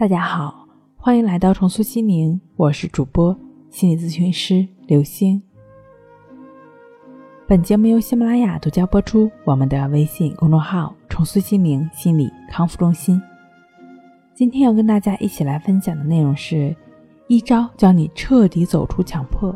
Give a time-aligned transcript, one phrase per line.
[0.00, 0.66] 大家好，
[0.96, 5.42] 欢迎来到重塑心灵，我是主播心理咨询师刘星。
[7.46, 13.20] 本节目由喜马拉雅独家播出，我们的微信公众号“重塑心灵心理康复中心”。
[14.32, 16.74] 今天要跟大家一起来分享的内容是
[17.28, 19.54] 一招教你彻底走出强迫。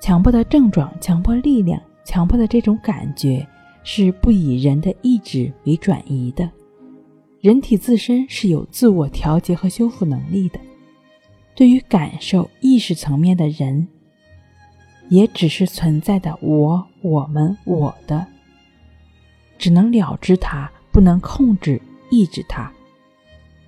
[0.00, 3.46] 强迫的症状、强迫力量、强迫的这种感觉，
[3.84, 6.50] 是不以人的意志为转移的。
[7.44, 10.58] 人体自身是有自我调节和修复能力的，
[11.54, 13.86] 对于感受意识层面的人，
[15.10, 18.26] 也只是存在的我、我们、我的，
[19.58, 21.78] 只能了知它，不能控制、
[22.10, 22.72] 抑制它。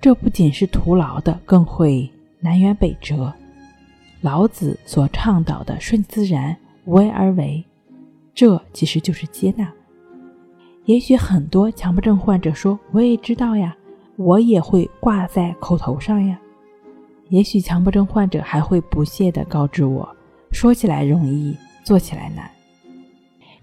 [0.01, 3.31] 这不仅是徒劳的，更会南辕北辙。
[4.21, 7.63] 老子所倡导的顺自然、无为而为，
[8.33, 9.71] 这其实就是接纳。
[10.87, 13.75] 也许很多强迫症患者说：“我也知道呀，
[14.15, 16.39] 我也会挂在口头上呀。”
[17.27, 20.07] 也许强迫症患者还会不屑地告知我
[20.49, 22.49] ：“说起来容易，做起来难。”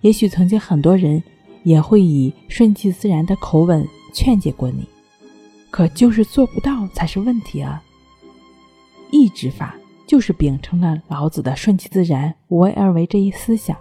[0.02, 1.22] 也许曾经很多人
[1.62, 4.86] 也会以顺其自然的口吻劝解过你，
[5.70, 7.82] 可就是做不到才是问题啊！
[9.10, 9.74] 抑制法
[10.06, 13.74] 就是秉承了老子的“顺其自然，无为而为”这一思想。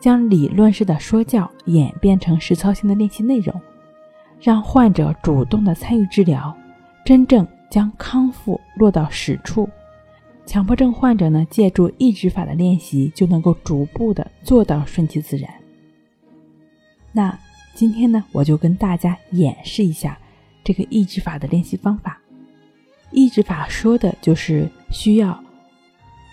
[0.00, 3.60] 将理论式的说教演变成实操性的练习内容，
[4.40, 6.56] 让患者主动的参与治疗，
[7.04, 9.68] 真正将康复落到实处。
[10.46, 15.52] 强迫症患者呢，借助抑制法的练习，就能够逐步的做到顺其自然。
[17.12, 17.36] 那
[17.74, 20.18] 今天呢，我就跟大家演示一下
[20.62, 22.18] 这个抑制法的练习方法。
[23.10, 25.42] 抑制法说的就是需要，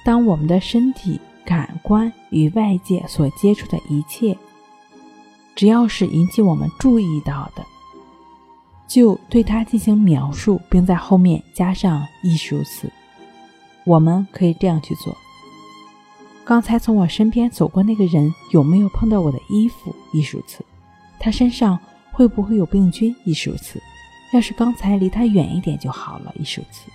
[0.06, 1.20] 当我们的身体。
[1.46, 4.38] 感官与外界所接触的一切，
[5.56, 7.64] 只要是引起我们注意到的，
[8.88, 12.92] 就对它进行描述，并在后面加上艺术词。
[13.84, 15.16] 我们可以这样去做：
[16.44, 19.96] 刚才从我身边走过那个人有没有碰到我的衣服？
[20.12, 20.66] 艺术词。
[21.20, 21.80] 他身上
[22.12, 23.16] 会不会有病菌？
[23.24, 23.82] 艺术词。
[24.34, 26.34] 要是刚才离他远一点就好了。
[26.40, 26.90] 艺术词。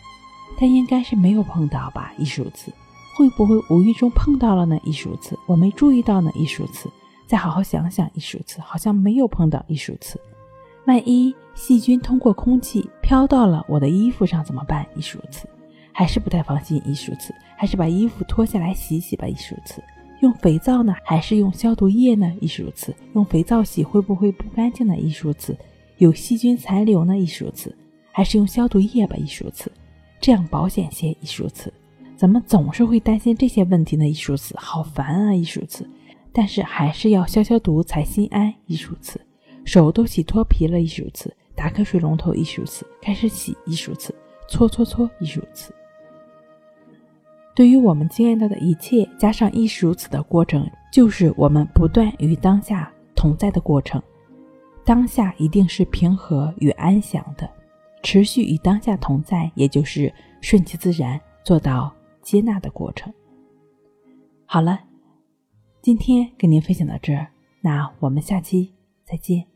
[0.58, 2.12] 他应该是没有碰到吧？
[2.18, 2.72] 艺术词。
[3.20, 4.80] 会不会无意中碰到了呢？
[4.82, 6.32] 艺术词，我没注意到呢。
[6.34, 6.88] 艺术词，
[7.26, 8.10] 再好好想想。
[8.14, 9.62] 艺术词，好像没有碰到。
[9.68, 10.18] 艺术词，
[10.86, 14.86] 万一细菌通过空气飘到了我的衣服上怎么办？
[14.96, 15.46] 艺术词，
[15.92, 16.80] 还是不太放心。
[16.86, 19.28] 艺术词，还是把衣服脱下来洗洗吧。
[19.28, 19.84] 艺术词，
[20.22, 22.32] 用肥皂呢，还是用消毒液呢？
[22.40, 24.96] 艺术词，用肥皂洗会不会不干净呢？
[24.96, 25.54] 艺术词，
[25.98, 27.18] 有细菌残留呢？
[27.18, 27.76] 艺术词，
[28.12, 29.14] 还是用消毒液吧。
[29.16, 29.70] 艺术词，
[30.22, 31.10] 这样保险些。
[31.10, 31.70] 艺术词。
[32.20, 34.06] 怎么总是会担心这些问题呢？
[34.06, 35.34] 艺术词好烦啊！
[35.34, 35.88] 艺术词，
[36.34, 38.52] 但是还是要消消毒才心安。
[38.66, 39.18] 艺术词，
[39.64, 40.78] 手都洗脱皮了。
[40.78, 42.34] 艺术词，打开水龙头。
[42.34, 43.56] 艺术词，开始洗。
[43.64, 44.14] 艺术词，
[44.50, 45.10] 搓搓搓。
[45.18, 45.72] 艺术词，
[47.54, 54.02] 对于我们经验到的一切，加上艺术词的过程，就是我们不断与当下同在的过程。
[54.84, 57.48] 当下一定是平和与安详的，
[58.02, 61.90] 持续与当下同在，也就是顺其自然，做到。
[62.22, 63.12] 接纳的过程。
[64.46, 64.80] 好了，
[65.82, 68.72] 今天跟您分享到这儿，那我们下期
[69.04, 69.49] 再见。